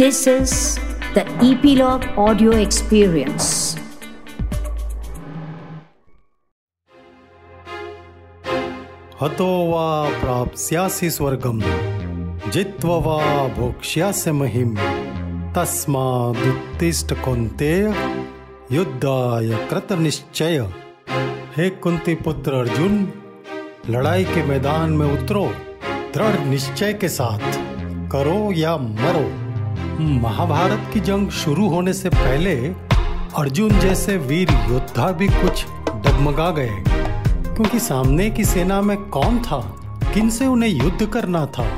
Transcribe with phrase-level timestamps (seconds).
[0.00, 0.78] This is
[1.14, 3.78] the Epilogue Audio Experience.
[9.20, 11.62] हतो वा प्राप्स्यासि स्वर्गम्
[12.50, 14.76] जित्वा वा भोक्ष्यास्य महिम्।
[15.54, 17.94] तस्मादुत्तिष्ठ कौन्तेय
[18.72, 20.72] युद्धाय कृत निश्चय
[21.56, 23.12] हे कुंती पुत्र अर्जुन,
[23.90, 25.54] लड़ाई के मैदान में उतरो,
[26.14, 27.70] दृढ़ निश्चय के साथ।
[28.12, 29.39] करो या मरो।
[30.00, 32.56] महाभारत की जंग शुरू होने से पहले
[33.36, 36.84] अर्जुन जैसे वीर योद्धा भी कुछ डगमगा गए।
[37.54, 39.76] क्योंकि सामने की सेना में कौन था?
[40.14, 41.68] किन से उन्हें युद्ध करना था?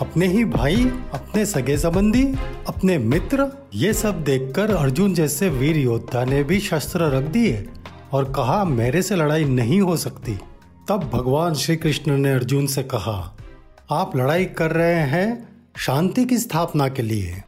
[0.00, 2.34] अपने ही भाई, अपने सगे संबंधी,
[2.68, 7.68] अपने मित्र, ये सब देखकर अर्जुन जैसे वीर योद्धा ने भी शस्त्र रख दिए
[8.12, 10.38] और कहा, मेरे से लड़ाई नहीं हो सकती।
[10.88, 13.36] तब भगवान श्री कृष्ण ने अर्जुन से कहा,
[13.90, 17.42] आप लड़ाई कर रहे हैं शांति की स्थापना के लिए।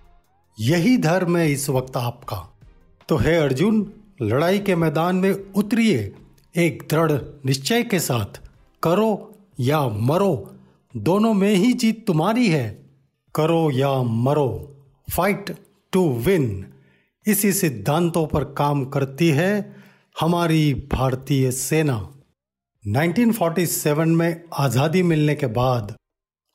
[0.60, 2.58] यही धर्म है इस वक्त आपका।
[3.08, 6.14] तो हे अर्जुन, लड़ाई के मैदान में उतरिए,
[6.56, 7.12] एक दृढ़
[7.46, 8.40] निश्चय के साथ।
[8.82, 10.54] करो या मरो,
[10.96, 12.88] दोनों में ही जीत तुम्हारी है।
[13.34, 14.76] करो या मरो
[15.10, 15.56] फाइट
[15.92, 16.66] टू विन
[17.26, 19.76] इसी सिद्धांतों पर काम करती है
[20.20, 22.08] हमारी भारतीय सेना।
[22.86, 25.94] 1947 में आज़ादी मिलने के बाद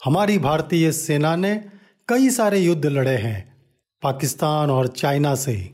[0.05, 1.65] हमारी भारतीय सेना ने
[2.07, 3.54] कई सारे युद्ध लड़े हैं।
[4.05, 5.73] पाकिस्तान और चाइना से।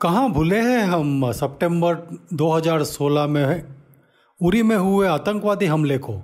[0.00, 1.32] कहाँ भूले हैं हम?
[1.32, 1.94] सितंबर
[2.32, 3.62] 2016 में
[4.42, 6.22] उरी में हुए आतंकवादी हमले को,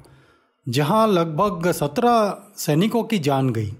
[0.68, 3.76] जहाँ लगभग 17 सैनिकों की जान गई,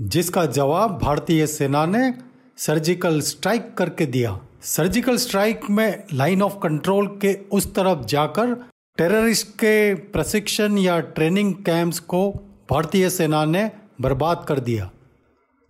[0.00, 2.14] जिसका जवाब भारतीय सेना ने
[2.56, 8.54] सर्जिकल स्ट्राइक करके दिया। सर्जिकल स्ट्राइक में लाइन ऑफ़ कंट्रोल के उस तरफ़ जाकर
[8.98, 12.32] टेररिस्ट के प्रशिक्षण या ट्रेनिंग कैंप्स को
[12.70, 14.90] भारतीय सेना ने बर्बाद कर दिया।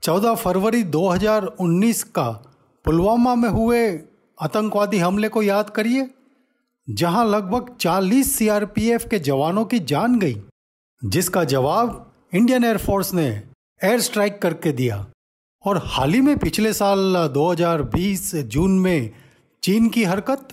[0.03, 2.31] 14 फरवरी 2019 का
[2.85, 4.01] पुलवामा में हुए
[4.43, 6.11] आतंकवादी हमले को याद करिए,
[6.91, 10.43] जहाँ लगभग 40 सीआरपीएफ के जवानों की जान गई,
[11.05, 13.27] जिसका जवाब इंडियन एयरफोर्स ने
[13.85, 15.07] एयर स्ट्राइक करके दिया।
[15.67, 19.11] और हाल ही में पिछले साल 2020 जून में
[19.63, 20.49] चीन की हरकत,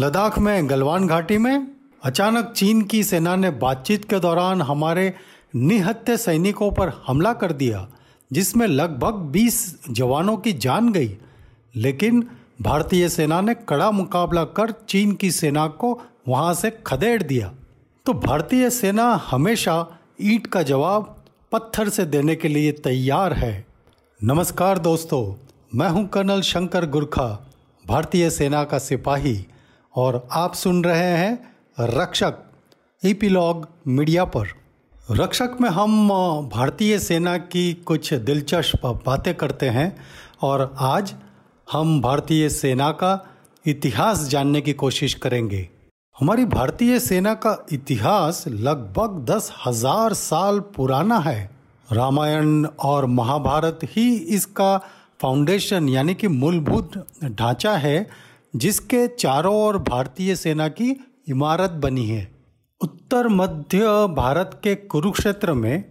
[0.00, 1.66] लद्दाख में गलवान घाटी में
[2.02, 5.14] अचानक चीन की सेना ने बातचीत के दौरान हमारे
[5.54, 7.88] निहत्ते सैनिकों पर हमला कर दिया।
[8.32, 11.18] जिसमें लगभग 20 जवानों की जान गई।
[11.76, 12.28] लेकिन
[12.62, 17.52] भारतीय सेना ने कड़ा मुकाबला कर चीन की सेना को वहाँ से खदेड़ दिया।
[18.06, 19.86] तो भारतीय सेना हमेशा
[20.20, 23.66] ईट का जवाब पत्थर से देने के लिए तैयार है।
[24.24, 27.50] नमस्कार दोस्तों, मैं हूँ कर्नल शंकर गुरखा,
[27.86, 29.46] भारतीय सेना का सिपाही,
[29.96, 32.34] और आप सुन रहे हैं रक्षक
[33.04, 34.59] ईपीलॉग मीडिया पर।
[35.10, 36.08] रक्षक में हम
[36.52, 39.94] भारतीय सेना की कुछ दिलचस्प बातें करते हैं
[40.42, 41.12] और आज
[41.68, 43.12] हम भारतीय सेना का
[43.66, 45.68] इतिहास जानने की कोशिश करेंगे।
[46.16, 51.50] हमारी भारतीय सेना का इतिहास लगभग दस हज़ार साल पुराना है।
[51.88, 54.76] रामायण और महाभारत ही इसका
[55.22, 58.06] फाउंडेशन यानी कि मूलभूत ढांचा है,
[58.56, 60.96] जिसके चारों ओर भारतीय सेना की
[61.28, 62.28] इमारत बनी है।
[62.82, 63.78] उत्तर मध्य
[64.16, 65.84] भारत के कुरुक्षेत्र में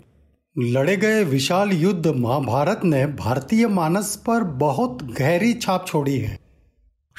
[0.58, 6.40] लड़े गए विशाल युद्ध महाभारत ने भारतीय मानस पर बहुत गहरी छाप छोड़ी है।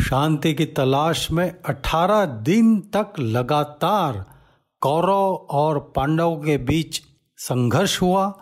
[0.01, 4.27] शांति की तलाश में 18 दिन तक लगातार
[4.81, 7.03] कौरव और पांडवों के बीच
[7.37, 8.39] संघर्ष हुआ,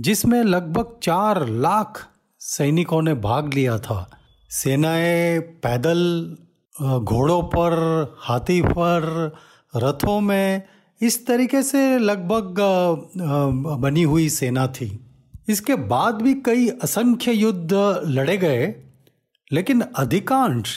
[0.00, 4.10] जिसमें लगभग चार लाख सैनिकों ने भाग लिया था।
[4.50, 6.36] सेनाएँ पैदल
[6.82, 9.32] घोड़ों पर, हाथी पर
[9.74, 10.62] रथों में
[11.00, 12.56] इस तरीके से लगभग
[13.80, 14.88] बनी हुई सेना थी।
[15.48, 17.72] इसके बाद भी कई असंख्य युद्ध
[18.06, 18.66] लड़े गए,
[19.50, 20.76] लेकिन अधिकांश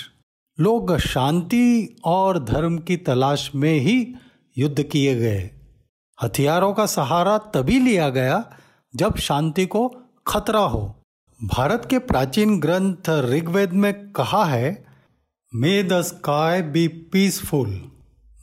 [0.57, 4.13] लोग शांति और धर्म की तलाश में ही
[4.57, 5.49] युद्ध किए गए।
[6.23, 8.43] हथियारों का सहारा तभी लिया गया
[8.93, 9.87] जब शांति को
[10.27, 10.83] खतरा हो।
[11.39, 14.85] भारत के प्राचीन ग्रंथ ऋग्वेद में कहा है
[15.53, 17.81] may the sky be peaceful.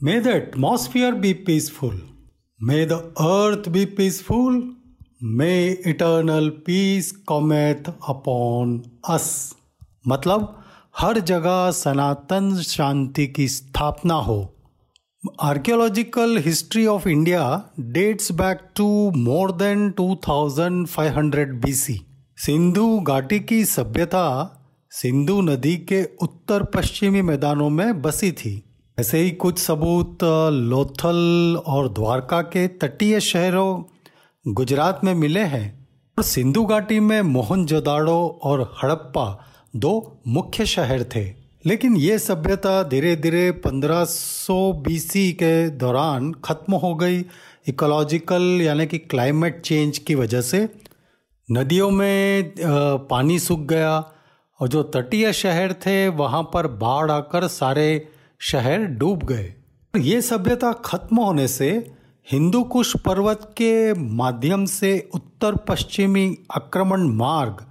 [0.03, 2.01] May the atmosphere be peaceful
[2.63, 4.55] may the earth be peaceful
[5.23, 9.55] may eternal peace cometh upon us
[10.07, 10.63] मतलब
[10.99, 14.55] हर जगह सनातन शांति की स्थापना हो।
[15.41, 21.99] Archaeological history of India dates back to more than 2500 BC
[22.37, 24.25] Sindhu घाटी की सभ्यता
[24.91, 30.23] सिंधु नदी के उत्तर पश्चिमी मैदानों में बसी थी। ऐसे ही कुछ सबूत
[30.53, 33.83] लोथल और द्वारका के तटीय शहरों
[34.45, 39.25] गुजरात में मिले हैं। और सिंधु घाटी में मोहनजोदाड़ो और हड़प्पा
[39.75, 39.93] दो
[40.27, 41.23] मुख्य शहर थे।
[41.65, 47.25] लेकिन ये सभ्यता धीरे धीरे 1500 बीसी के दौरान खत्म हो गई।
[47.67, 50.67] इकोलॉजिकल यानी कि क्लाइमेट चेंज की वजह से
[51.49, 52.53] नदियों में
[53.09, 53.97] पानी सूख गया
[54.59, 58.07] और जो तटीय शहर थे, वहाँ पर बाढ़ आकर सारे
[58.41, 59.53] शहर डूब गए।
[59.93, 61.69] ये सभ्यता खत्म होने से
[62.27, 67.65] हिंदू कुश पर्वत के माध्यम से उत्तर पश्चिमी आक्रमण मार्ग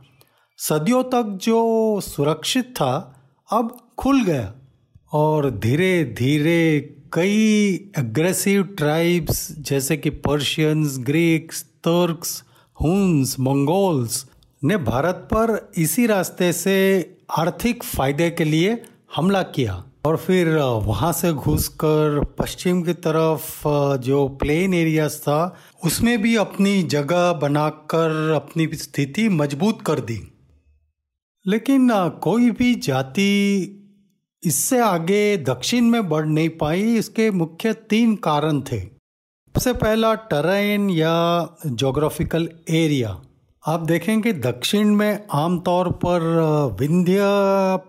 [0.58, 3.16] सदियों तक जो सुरक्षित था,
[3.52, 4.52] अब खुल गया
[5.12, 6.80] और धीरे धीरे
[7.12, 12.42] कई एग्रेसिव ट्राइब्स जैसे कि Persians Greeks Turks
[12.82, 14.24] Huns Mongols
[14.64, 16.78] ने भारत पर इसी रास्ते से
[17.38, 18.82] आर्थिक फ़ायदे के लिए
[19.16, 23.68] हमला किया। और फिर वहाँ से घुसकर पश्चिम की तरफ़
[23.98, 30.20] जो प्लेन एरियाज़ था, उसमें भी अपनी जगह बनाकर अपनी स्थिति मज़बूत कर दी।
[31.46, 31.90] लेकिन
[32.22, 33.32] कोई भी जाति
[34.44, 40.90] इससे आगे दक्षिण में बढ़ नहीं पाई। इसके मुख्य तीन कारण थे। सबसे पहला टरेन
[40.90, 43.20] या जोग्राफिकल एरिया
[43.66, 46.20] आप देखेंगे दक्षिण में आमतौर पर
[46.80, 47.18] विंध्य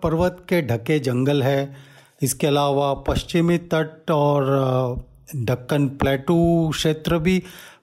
[0.03, 1.90] पर्वत के ढके जंगल है।
[2.21, 4.45] इसके अलावा पश्चिमी तट और
[5.35, 7.37] दक्कन प्लेटू क्षेत्र भी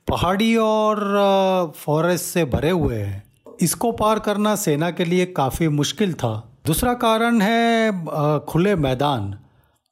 [0.08, 3.22] पहाड़ी और फॉरेस्ट से भरे हुए हैं।
[3.60, 6.34] इसको पार करना सेना के लिए काफ़ी मुश्किल था।
[6.66, 9.34] दूसरा कारण है खुले मैदान,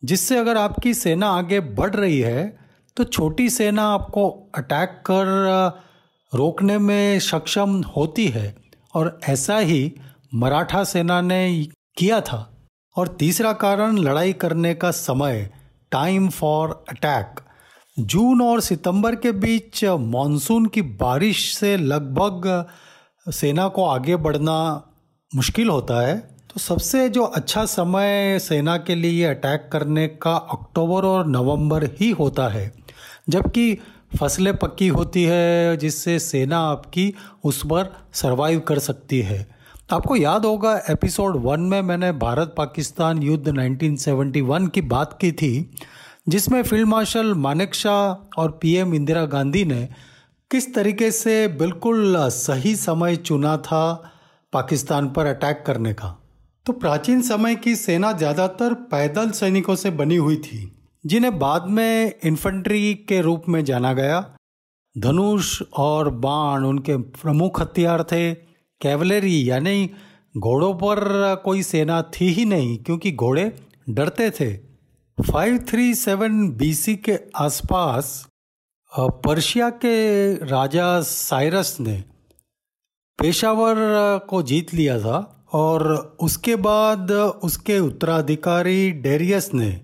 [0.03, 2.57] जिससे अगर आपकी सेना आगे बढ़ रही है
[2.97, 5.27] तो छोटी सेना आपको अटैक कर
[6.33, 8.55] रोकने में सक्षम होती है।
[8.95, 9.93] और ऐसा ही
[10.35, 11.67] मराठा सेना ने
[11.97, 12.39] किया था।
[12.97, 15.51] और तीसरा कारण, लड़ाई करने का समय
[15.91, 17.41] टाइम फॉर अटैक
[17.99, 22.67] जून और सितंबर के बीच मानसून की बारिश से लगभग
[23.29, 24.83] सेना को आगे बढ़ना
[25.35, 31.05] मुश्किल होता है। तो सबसे जो अच्छा समय सेना के लिए अटैक करने का अक्टूबर
[31.05, 32.73] और नवंबर ही होता है।
[33.29, 33.79] जबकि
[34.21, 37.15] फ़सलें पक्की होती है, जिससे सेना आपकी
[37.45, 39.56] उस पर सर्वाइव कर सकती है।
[39.89, 45.71] आपको याद होगा, एपिसोड वन में मैंने भारत पाकिस्तान युद्ध 1971 की बात की थी,
[46.29, 49.89] जिसमें फ़ील्ड मार्शल मानेक शाह और पीएम इंदिरा गांधी ने
[50.51, 54.13] किस तरीके से बिल्कुल सही समय चुना था
[54.53, 56.09] पाकिस्तान पर अटैक करने का।
[56.67, 60.73] तो प्राचीन समय की सेना ज़्यादातर पैदल सैनिकों से बनी हुई थी,
[61.05, 64.21] जिन्हें बाद में इन्फेंट्री के रूप में जाना गया।
[64.97, 68.47] धनुष और बाण उनके प्रमुख हथियार थे
[68.81, 69.91] कैवलरी, यानी
[70.39, 73.53] घोड़ों पर कोई सेना थी ही नहीं, क्योंकि घोड़े
[73.89, 74.53] डरते थे।
[75.19, 78.27] 537 बीसी के आसपास
[78.93, 79.95] पर्शिया के
[80.47, 82.05] राजा साइरस ने
[83.19, 83.77] पेशावर
[84.29, 89.81] को जीत लिया था और उसके बाद उसके उत्तराधिकारी डेरियस ने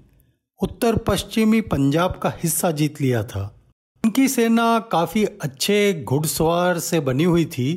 [0.62, 3.42] उत्तर पश्चिमी पंजाब का हिस्सा जीत लिया था।
[4.04, 7.68] उनकी सेना काफ़ी अच्छे घुड़सवार से बनी हुई थी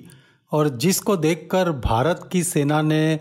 [0.52, 3.20] और जिसको देखकर भारत की सेना ने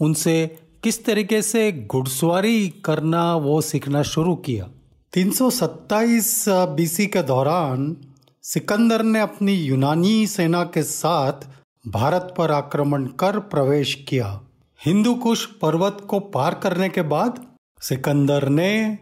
[0.00, 4.68] उनसे किस तरीके से घुड़सवारी करना, वो सीखना शुरू किया।
[5.12, 7.96] 327 बीसी के दौरान
[8.42, 11.32] सिकंदर ने अपनी यूनानी सेना के साथ
[11.88, 14.40] भारत पर आक्रमण कर प्रवेश किया।
[14.86, 17.46] हिंदू कुश पर्वत को पार करने के बाद
[17.80, 18.98] सिकंदर ने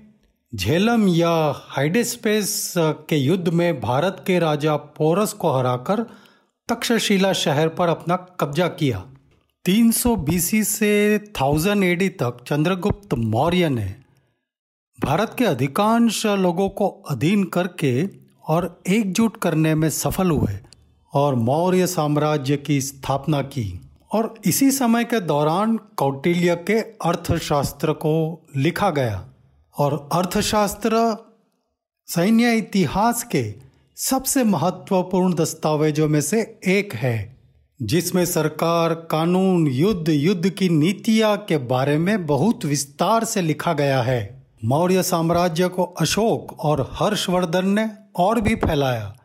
[0.54, 6.06] झेलम या हाइडेस्पेस के युद्ध में भारत के राजा पोरस को हराकर
[6.68, 9.04] तक्षशिला शहर पर अपना कब्जा किया।
[9.64, 13.94] 300 बीसी से 1000 एडी तक चंद्रगुप्त मौर्य ने
[14.98, 18.08] भारत के अधिकांश लोगों को अधीन करके
[18.48, 20.58] और एकजुट करने में सफल हुए
[21.12, 23.80] और मौर्य साम्राज्य की स्थापना की।
[24.12, 28.14] और इसी समय के दौरान कौटिल्य के अर्थशास्त्र को
[28.56, 29.28] लिखा गया
[29.74, 31.16] और अर्थशास्त्र
[32.08, 33.71] सैन्य इतिहास के
[34.02, 37.38] सबसे महत्वपूर्ण दस्तावेजों में से एक है,
[37.82, 44.02] जिसमें सरकार कानून, युद्ध युद्ध की नीतियाँ के बारे में बहुत विस्तार से लिखा गया
[44.02, 49.16] है। मौर्य साम्राज्य को अशोक और हर्षवर्धन ने और भी फैलाया।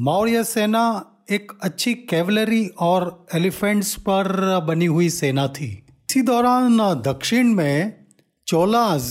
[0.00, 7.46] मौर्य सेना एक अच्छी कैवलरी और एलिफेंट्स पर बनी हुई सेना थी। इसी दौरान दक्षिण
[7.46, 8.06] में
[8.46, 9.08] चोलाज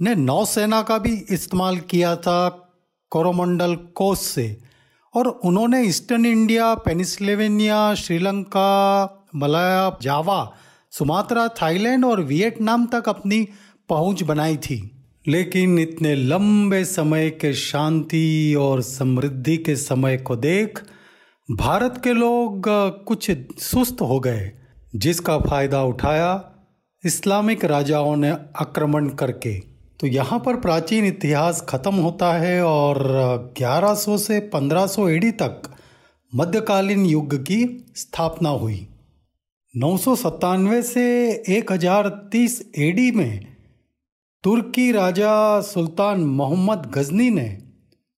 [0.00, 2.63] ने नौसेना का भी इस्तेमाल किया था।
[3.14, 4.56] कोरोमंडल कोस से,
[5.14, 8.70] और उन्होंने eastern India, Pennsylvania, Sri Lanka,
[9.36, 10.52] Malaya, Java,
[10.90, 13.48] Sumatra, Thailand और वियतनाम तक अपनी
[13.88, 14.90] पहुँच बनाई थी।
[15.28, 20.82] लेकिन इतने लंबे समय के शांति और समृद्धि के समय को देख,
[21.50, 22.64] भारत के लोग
[23.06, 24.50] कुछ सुस्त हो गए,
[24.96, 26.50] जिसका फ़ायदा उठाया
[27.04, 32.98] इस्लामिक राजाओं ने आक्रमण करके। तो यहाँ पर प्राचीन इतिहास खत्म होता है और
[33.58, 35.62] 1100 से 1500 एडी तक
[36.32, 38.88] मध्यकालीन युग की स्थापना हुई।
[39.76, 41.06] नौ सौ सतानवे से
[41.48, 43.46] 1030 एडी में
[44.44, 47.46] तुर्की राजा सुल्तान मोहम्मद गजनी ने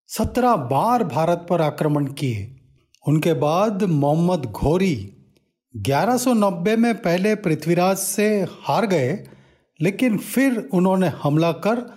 [0.08, 2.56] सत्रह बार भारत पर आक्रमण किए।
[3.08, 4.96] उनके बाद मोहम्मद घोरी
[5.74, 8.28] 1190 में पहले पृथ्वीराज से
[8.62, 9.12] हार गए
[9.80, 11.94] लेकिन फिर उन्होंने हमला कर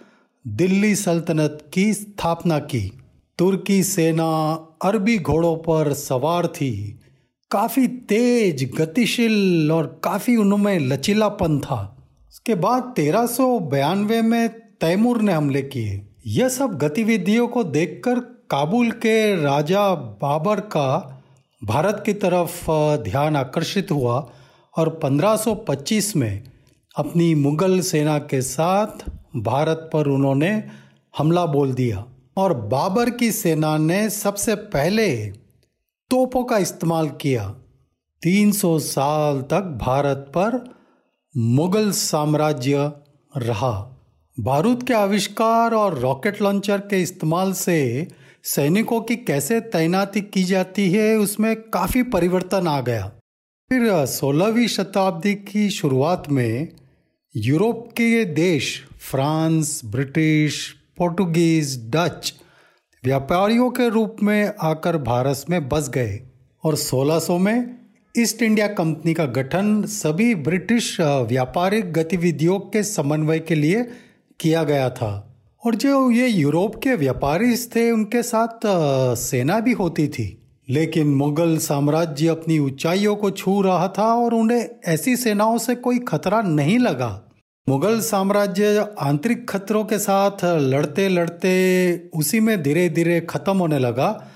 [0.47, 2.99] दिल्ली सल्तनत की स्थापना की।
[3.37, 6.99] तुर्की सेना अरबी घोड़ों पर सवार थी।
[7.51, 13.59] काफ़ी तेज, गतिशील और काफ़ी उनमें लचीलापन था। उसके बाद तेरह सौ
[14.23, 14.49] में
[14.81, 18.19] तैमूर ने हमले किए। यह सब गतिविधियों को देखकर
[18.49, 21.21] काबुल के राजा बाबर का
[21.63, 22.71] भारत की तरफ़
[23.03, 24.29] ध्यान आकर्षित हुआ
[24.77, 26.48] और 1525 में
[26.99, 30.63] अपनी मुगल सेना के साथ भारत पर उन्होंने
[31.17, 32.05] हमला बोल दिया
[32.37, 35.25] और बाबर की सेना ने सबसे पहले
[36.09, 37.55] तोपों का इस्तेमाल किया।
[38.21, 40.75] 300 साल तक भारत पर
[41.37, 42.91] मुगल साम्राज्य
[43.37, 43.99] रहा।
[44.39, 48.07] बारूद के आविष्कार और रॉकेट लॉन्चर के इस्तेमाल से
[48.43, 53.11] सैनिकों की कैसे तैनाती की जाती है, उसमें काफ़ी परिवर्तन आ गया।
[53.69, 56.67] फिर सोलहवीं शताब्दी की शुरुआत में
[57.35, 62.33] यूरोप के देश, फ्रांस, ब्रिटिश, पोर्टुगीज, डच,
[63.03, 66.21] व्यापारियों के रूप में आकर भारत में बस गए
[66.63, 67.75] और 1600 में
[68.17, 73.83] ईस्ट इंडिया कंपनी का गठन सभी ब्रिटिश व्यापारिक गतिविधियों के समन्वय के लिए
[74.39, 78.59] किया गया था। और जो ये यूरोप के व्यापारी थे, उनके साथ
[79.15, 80.38] सेना भी होती थी।
[80.69, 85.99] लेकिन मुगल साम्राज्य अपनी ऊंचाइयों को छू रहा था और उन्हें ऐसी सेनाओं से कोई
[85.99, 87.21] खतरा नहीं लगा।
[87.69, 91.51] मुगल साम्राज्य आंतरिक खतरों के साथ लड़ते लड़ते
[92.13, 94.27] उसी में धीरे धीरे खत्म होने लगा।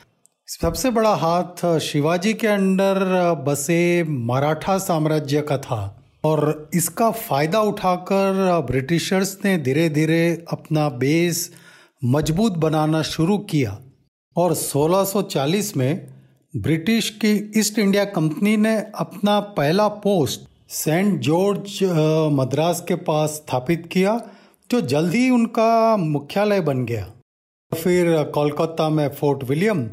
[0.48, 3.04] सबसे बड़ा हाथ शिवाजी के अंडर
[3.48, 11.52] बसे मराठा साम्राज्य का था और इसका फ़ायदा उठाकर ब्रिटिशर्स ने धीरे धीरे अपना बेस
[12.06, 13.80] मज़बूत बनाना शुरू किया।
[14.38, 16.13] और 1640 में
[16.56, 21.80] ब्रिटिश की ईस्ट इंडिया कंपनी ने अपना पहला पोस्ट सेंट जॉर्ज
[22.34, 24.22] मद्रास के पास स्थापित किया,
[24.72, 27.12] जो जल्द ही उनका मुख्यालय बन गया।
[27.74, 29.90] फिर कोलकाता में फोर्ट विलियम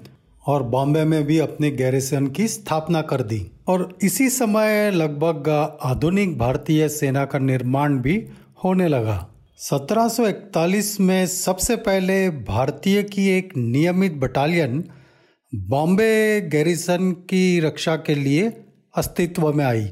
[0.47, 5.49] और बॉम्बे में भी अपने गैरिसन की स्थापना कर दी। और इसी समय लगभग
[5.83, 8.27] आधुनिक भारतीय सेना का निर्माण भी
[8.65, 14.85] होने लगा। 1741 में सबसे पहले भारतीय की एक नियमित बटालियन
[15.55, 18.65] बॉम्बे गैरिसन की रक्षा के लिए
[18.97, 19.91] अस्तित्व में आई।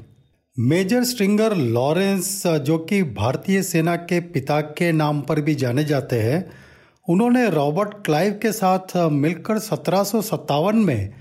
[0.58, 6.16] मेजर स्ट्रिंगर लॉरेंस, जो कि भारतीय सेना के पिता के नाम पर भी जाने जाते
[6.16, 6.50] हैं,
[7.08, 11.12] उन्होंने रॉबर्ट क्लाइव के साथ मिलकर सत्रह सौ सत्तावन में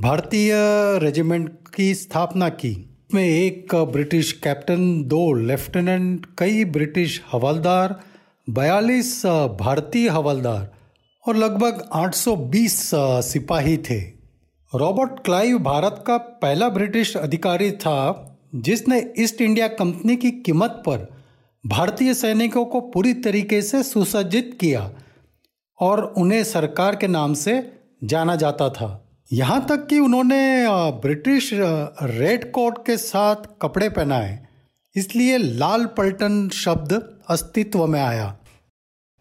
[0.00, 0.52] भारतीय
[0.98, 8.00] रेजिमेंट की स्थापना की। में एक ब्रिटिश कैप्टन, दो लेफ्टिनेंट, कई ब्रिटिश हवलदार
[8.50, 9.26] 42
[9.60, 10.73] भारतीय हवलदार
[11.24, 12.78] और लगभग 820
[13.24, 14.00] सिपाही थे।
[14.72, 21.06] रॉबर्ट क्लाइव भारत का पहला ब्रिटिश अधिकारी था, जिसने ईस्ट इंडिया कंपनी की कीमत पर
[21.64, 24.90] भारतीय सैनिकों को पूरी तरीके से सुसज्जित किया
[25.78, 27.54] और उन्हें सरकार के नाम से
[28.04, 29.00] जाना जाता था।
[29.30, 30.66] यहाँ तक कि उन्होंने
[31.02, 34.38] ब्रिटिश रेड कोट के साथ कपड़े पहनाए,
[34.96, 36.92] इसलिए लाल पलटन शब्द
[37.30, 38.36] अस्तित्व में आया।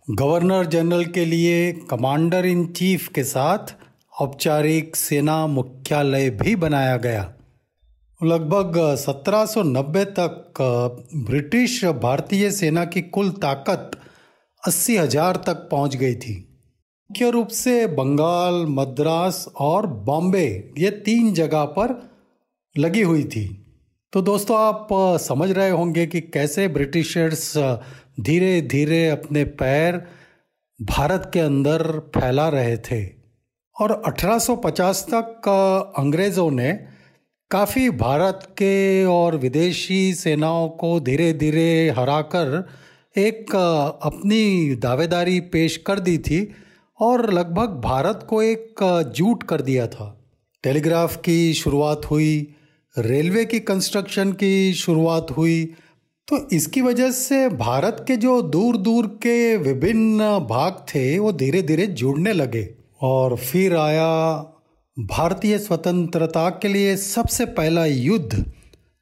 [0.10, 3.76] गवर्नर जनरल के लिए कमांडर इन चीफ के साथ
[4.22, 7.34] औपचारिक सेना मुख्यालय भी बनाया गया।
[8.24, 10.54] लगभग 1790 तक,
[11.16, 13.92] ब्रिटिश भारतीय सेना की कुल ताकत
[14.68, 16.36] अस्सी हज़ार तक पहुँच गई थी।
[17.10, 22.12] मुख्य रूप से बंगाल, मद्रास और बॉम्बे ये तीन जगह पर
[22.78, 23.60] लगी हुई थी।
[24.14, 24.88] तो दोस्तों, आप
[25.22, 27.54] समझ रहे होंगे कि कैसे ब्रिटिशर्स
[28.20, 30.08] धीरे धीरे अपने पैर
[30.82, 33.10] भारत के अंदर फैला रहे थे
[33.82, 35.50] और 1850 तक
[35.98, 36.80] अंग्रेज़ों ने
[37.52, 42.70] काफ़ी भारत के और विदेशी सेनाओं को धीरे धीरे हराकर
[43.18, 43.56] एक,
[44.04, 46.52] अपनी दावेदारी पेश कर दी थी
[47.00, 48.76] और लगभग भारत को एक
[49.16, 50.32] जूट कर दिया था।
[50.64, 52.56] टेलीग्राफ की शुरुआत हुई,
[52.98, 55.74] रेलवे की कंस्ट्रक्शन की शुरुआत हुई
[56.34, 61.62] तो इसकी वजह से भारत के जो दूर दूर के विभिन्न भाग थे, वो धीरे
[61.62, 62.68] धीरे जुड़ने लगे
[63.02, 64.08] और फिर आया
[64.98, 68.46] भारतीय स्वतंत्रता के लिए सबसे पहला युद्ध,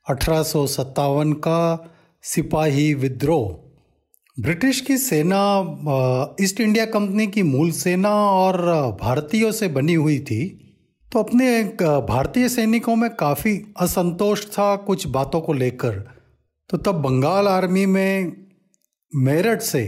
[0.06, 1.92] अठारह सौ सत्तावन का
[2.24, 3.50] सिपाही विद्रोह।
[4.38, 8.62] ब्रिटिश की सेना ईस्ट इंडिया कंपनी की मूल सेना और
[9.02, 10.46] भारतीयों से बनी हुई थी
[11.12, 11.64] तो अपने
[12.08, 16.11] भारतीय सैनिकों में काफ़ी असंतोष था कुछ बातों को लेकर।
[16.72, 18.34] तो तब बंगाल आर्मी में
[19.16, 19.84] मेरठ से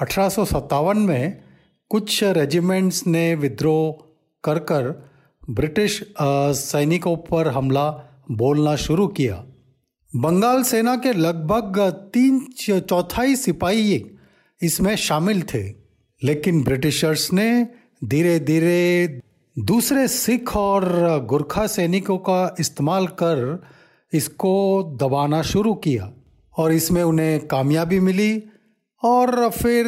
[0.00, 1.42] अठारह सौ सत्तावन में
[1.90, 4.04] कुछ रेजिमेंट्स ने विद्रोह
[4.44, 4.88] कर कर
[5.50, 7.88] ब्रिटिश सैनिकों पर हमला
[8.30, 9.36] बोलना शुरू किया।
[10.12, 11.78] बंगाल सेना के लगभग
[12.14, 14.04] तीन चौथाई सिपाही
[14.60, 15.64] इसमें शामिल थे,
[16.22, 17.50] लेकिन ब्रिटिशर्स ने
[18.04, 19.20] धीरे धीरे
[19.56, 23.62] दूसरे सिख और गुरखा सैनिकों का इस्तेमाल कर
[24.12, 26.12] इसको दबाना शुरू किया
[26.54, 28.42] और इसमें उन्हें कामयाबी मिली
[29.02, 29.86] और फिर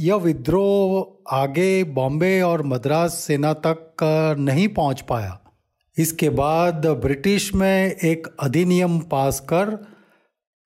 [0.00, 4.04] यह विद्रोह आगे बॉम्बे और मद्रास सेना तक
[4.38, 5.38] नहीं पहुँच पाया।
[5.96, 9.70] इसके बाद ब्रिटिश में एक अधिनियम पास कर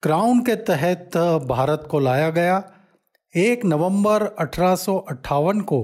[0.03, 1.17] क्राउन के तहत
[1.49, 2.63] भारत को लाया गया।
[3.35, 5.81] एक नवंबर अठारह सौ अट्ठावन को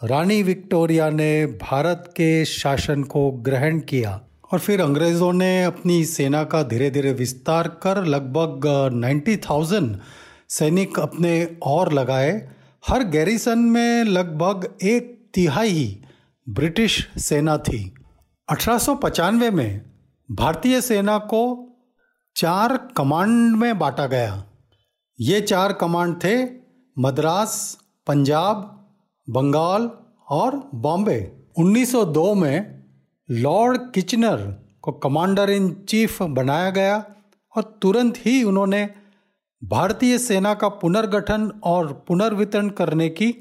[0.00, 4.20] रानी विक्टोरिया ने भारत के शासन को ग्रहण किया।
[4.52, 8.60] और फिर अंग्रेज़ों ने अपनी सेना का धीरे धीरे विस्तार कर लगभग
[8.92, 10.00] नाइन्टी थाउज़ेंड
[10.48, 12.48] सैनिक अपने और लगाए।
[12.88, 16.02] हर गैरिसन में लगभग एक तिहाई
[16.48, 17.94] ब्रिटिश सेना थी।
[18.48, 19.80] अठारह में
[20.30, 21.66] भारतीय सेना को
[22.36, 24.44] चार कमांड में बांटा गया।
[25.20, 26.44] ये चार कमांड थे
[26.98, 28.88] मद्रास, पंजाब,
[29.30, 29.90] बंगाल
[30.28, 32.79] और बॉम्बे। 1902 में
[33.30, 37.04] लॉर्ड किचनर को कमांडर इन चीफ बनाया गया
[37.56, 38.88] और तुरंत ही उन्होंने
[39.64, 43.34] भारतीय सेना का पुनर्गठन और पुनर्वितरण करने की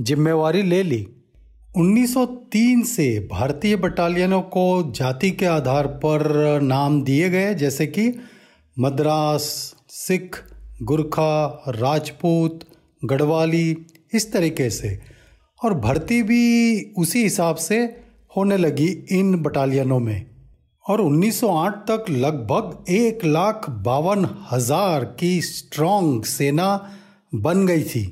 [0.00, 1.08] जिम्मेवारी ले ली।
[1.76, 8.20] 1903 से भारतीय बटालियनों को जाति के आधार पर नाम दिए गए, जैसे कि
[8.78, 10.44] मद्रास, सिख,
[10.82, 12.60] गुरखा, राजपूत,
[13.04, 15.00] गढ़वाली, इस तरीके से।
[15.64, 18.03] और भर्ती भी उसी हिसाब से
[18.36, 20.26] होने लगी इन बटालियनों में,
[20.86, 26.68] और 1908 तक लगभग एक लाख बावन हज़ार की स्ट्रॉन्ग सेना
[27.36, 28.04] बन गई थी,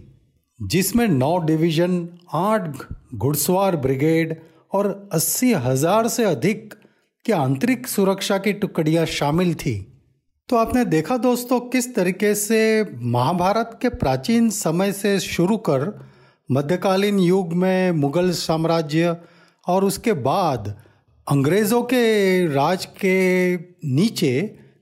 [0.60, 2.82] जिसमें नौ डिवीज़न आठ
[3.14, 4.36] घुड़सवार ब्रिगेड
[4.72, 6.74] और अस्सी हज़ार से अधिक
[7.24, 9.74] की आंतरिक सुरक्षा की टुकड़ियाँ शामिल थी।
[10.48, 12.60] तो आपने देखा दोस्तों, किस तरीके से
[12.94, 15.92] महाभारत के प्राचीन समय से शुरू कर
[16.48, 19.16] मध्यकालीन युग में मुगल साम्राज्य
[19.68, 20.82] और उसके बाद
[21.30, 22.02] अंग्रेज़ों के
[22.46, 24.40] राज के नीचे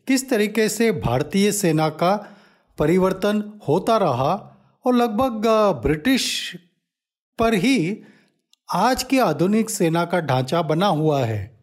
[0.09, 2.37] किस तरीके से भारतीय सेना का
[2.79, 4.35] परिवर्तन होता रहा
[4.87, 5.47] और लगभग
[5.83, 6.57] ब्रिटिश
[7.39, 8.03] पर ही
[8.75, 11.61] आज की आधुनिक सेना का ढांचा बना हुआ है।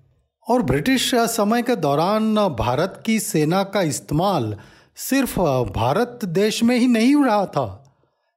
[0.50, 4.58] और ब्रिटिश समय के दौरान भारत की सेना का इस्तेमाल
[4.96, 5.40] सिर्फ़
[5.74, 7.96] भारत देश में ही नहीं रहा था।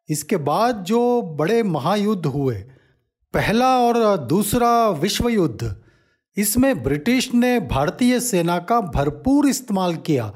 [0.09, 2.65] इसके बाद जो बड़े महायुद्ध हुए
[3.35, 5.77] पहला और दूसरा विश्व युद्ध
[6.37, 10.35] इसमें ब्रिटिश ने भारतीय सेना का भरपूर इस्तेमाल किया।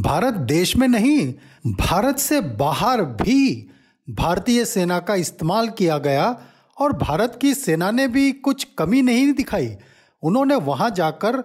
[0.00, 1.34] भारत देश में नहीं,
[1.66, 3.70] भारत से बाहर भी
[4.10, 6.40] भारतीय सेना का इस्तेमाल किया गया
[6.78, 9.76] और भारत की सेना ने भी कुछ कमी नहीं दिखाई।
[10.22, 11.36] उन्होंने वहाँ जाकर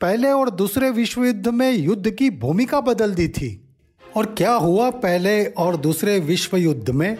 [0.00, 3.76] पहले और दूसरे विश्व युद्ध में युद्ध की भूमिका बदल दी थी।
[4.16, 7.18] और क्या हुआ पहले और दूसरे विश्व युद्ध में?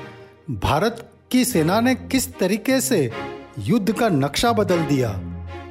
[0.51, 2.99] भारत की सेना ने किस तरीके से
[3.59, 5.09] युद्ध का नक्शा बदल दिया,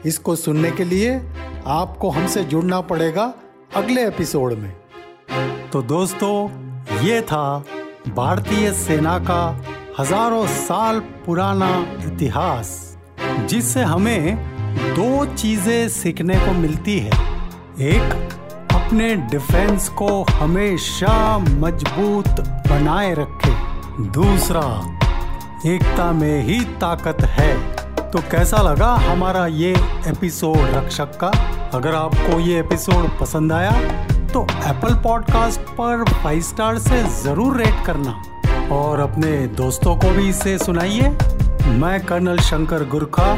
[0.06, 1.12] इसको सुनने के लिए
[1.66, 3.34] आपको हमसे जुड़ना पड़ेगा
[3.76, 4.74] अगले एपिसोड में।
[5.72, 6.34] तो दोस्तों,
[7.04, 7.64] ये था
[8.10, 9.40] भारतीय सेना का
[10.00, 11.70] हज़ारों साल पुराना
[12.06, 12.98] इतिहास,
[13.46, 14.36] जिससे हमें
[14.96, 17.12] दो चीज़ें सीखने को मिलती है।
[17.88, 18.14] एक,
[18.74, 23.56] अपने डिफेंस को हमेशा मज़बूत बनाए रखे।
[24.12, 24.66] दूसरा
[25.66, 27.54] एकता में ही ताकत है।
[28.12, 29.70] तो कैसा लगा हमारा ये
[30.08, 31.28] एपिसोड रक्षक का?
[31.74, 33.72] अगर आपको ये एपिसोड पसंद आया
[34.34, 38.20] तो एप्पल पॉडकास्ट पर फाइव स्टार से ज़रूर रेट करना।
[38.76, 41.10] और अपने दोस्तों को भी इसे सुनाइए।
[41.70, 43.32] मैं कर्नल शंकर गुरखा,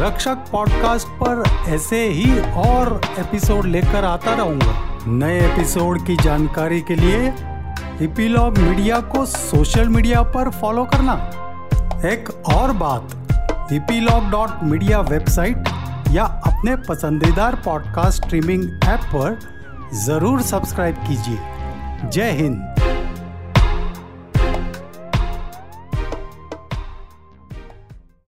[0.00, 1.42] रक्षक पॉडकास्ट पर
[1.74, 4.74] ऐसे ही और एपिसोड लेकर आता रहूँगा।
[5.06, 7.32] नए एपिसोड की जानकारी के लिए
[8.02, 11.14] इपीलॉग मीडिया को सोशल मीडिया पर फॉलो करना।
[12.04, 15.68] एक और बात ईपीलॉग डॉट मीडिया वेबसाइट
[16.10, 19.38] या अपने पसंदीदार पॉडकास्ट स्ट्रीमिंग ऐप पर
[20.04, 22.73] ज़रूर सब्सक्राइब कीजिए। जय हिंद।